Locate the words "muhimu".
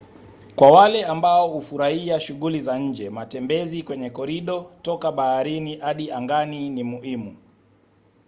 6.83-7.35